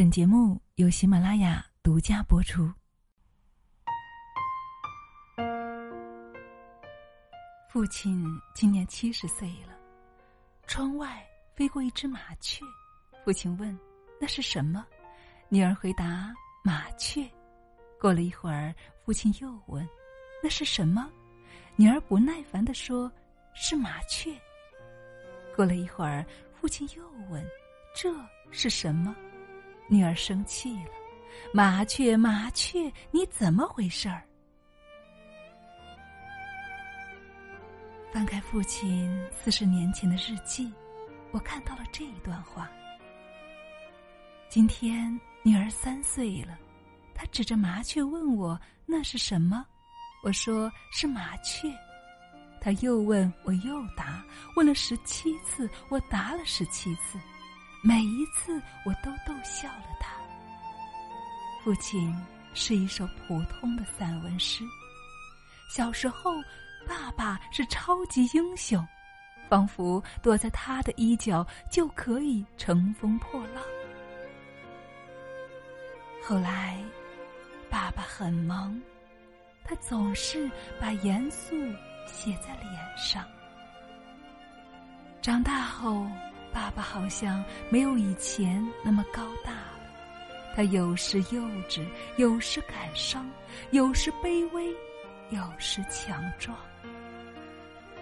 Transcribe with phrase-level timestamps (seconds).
[0.00, 2.72] 本节目由喜马拉雅独家播出。
[7.68, 8.24] 父亲
[8.54, 9.76] 今年七十岁了，
[10.66, 11.22] 窗外
[11.54, 12.64] 飞过一只麻雀。
[13.26, 13.78] 父亲问
[14.18, 14.86] ：“那是什么？”
[15.50, 16.32] 女儿回答
[16.64, 17.22] ：“麻雀。”
[18.00, 18.74] 过了一会儿，
[19.04, 19.86] 父亲又问
[20.42, 21.10] ：“那是什么？”
[21.76, 23.12] 女儿不耐烦地说
[23.52, 24.34] ：“是麻雀。”
[25.54, 26.24] 过了一会儿，
[26.58, 27.46] 父亲又问
[27.94, 28.10] ：“这
[28.50, 29.14] 是什么？”
[29.90, 30.92] 女儿生气了
[31.52, 34.22] ：“麻雀，麻雀，你怎么回事儿？”
[38.12, 40.72] 翻开父亲四十年前的日记，
[41.32, 42.70] 我看到了这一段话。
[44.48, 46.56] 今天女儿三岁了。
[47.12, 49.66] 她指着麻雀问我：“那是什么？”
[50.22, 51.68] 我说：“是麻雀。”
[52.62, 54.22] 他又问我又答，
[54.54, 57.18] 问了十七次，我答了十七次，
[57.82, 58.94] 每一次我。
[61.62, 62.14] 父亲
[62.54, 64.64] 是一首普通的散文诗。
[65.68, 66.32] 小时候，
[66.86, 68.86] 爸爸是超级英雄，
[69.48, 73.62] 仿佛躲在他的衣角就可以乘风破浪。
[76.22, 76.82] 后来。
[77.70, 78.76] 爸爸很忙，
[79.62, 80.50] 他总是
[80.80, 81.54] 把严肃
[82.04, 83.24] 写在脸上。
[85.22, 86.04] 长大后，
[86.52, 89.79] 爸爸好像没有以前那么高大了。
[90.54, 93.28] 他有时幼稚，有时感伤，
[93.70, 94.66] 有时卑微，
[95.30, 96.56] 有时强壮。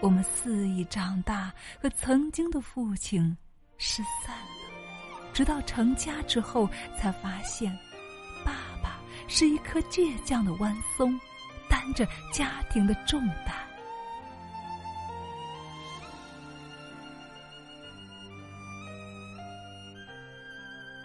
[0.00, 3.36] 我们肆意长大，和曾经的父亲
[3.76, 5.32] 失散了。
[5.32, 7.76] 直到成家之后，才发现。
[8.44, 11.18] 爸爸是一棵倔强的弯松，
[11.68, 13.54] 担着家庭的重担。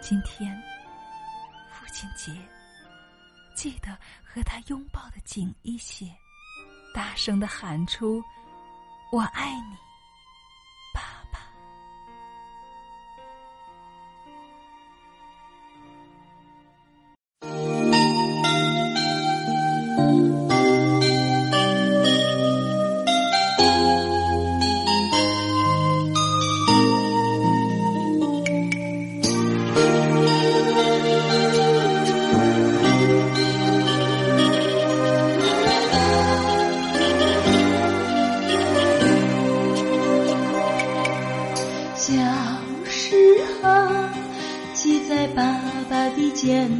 [0.00, 0.60] 今天
[1.88, 2.38] 父亲节，
[3.54, 6.14] 记得和他拥抱的紧一些，
[6.94, 8.22] 大声的喊出
[9.10, 9.76] “我爱你”。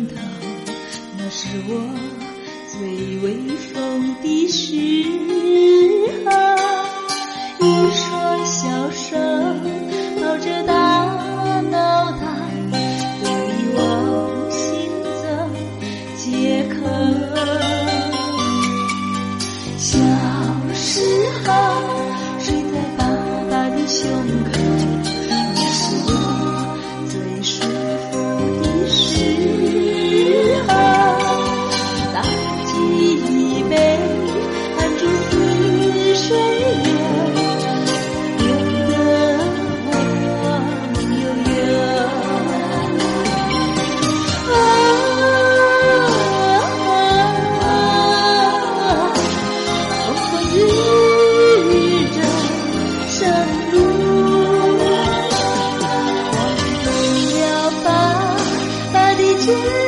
[0.08, 0.14] 头，
[1.16, 1.70] 那是我
[2.72, 2.78] 最
[3.20, 3.26] 威
[3.72, 3.74] 风
[4.22, 4.56] 的时
[6.24, 6.28] 候。
[7.60, 7.62] 一
[7.92, 9.16] 双小手
[10.20, 10.72] 抱着大
[11.70, 12.22] 脑袋，
[13.20, 13.26] 对
[13.74, 13.76] 我
[14.50, 14.56] 行
[15.20, 15.22] 走
[16.16, 16.22] 解
[16.68, 16.74] 渴。
[19.76, 19.88] 小
[20.74, 20.86] 时
[21.44, 21.48] 候
[22.38, 23.00] 睡在爸
[23.50, 24.02] 爸的胸
[24.52, 24.67] 口。
[59.48, 59.87] you.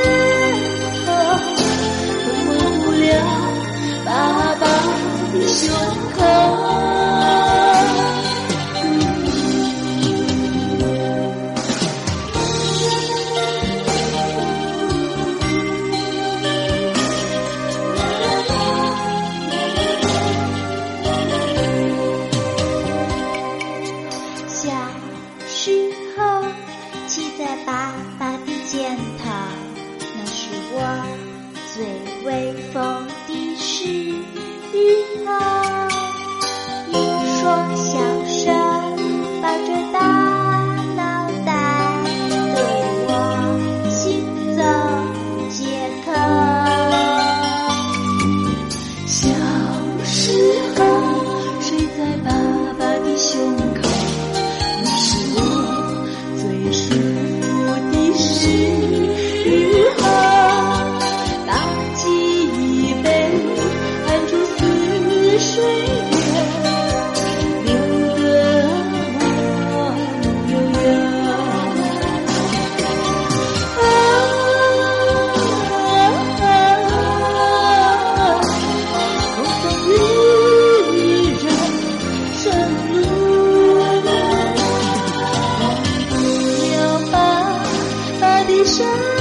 [88.79, 89.20] 的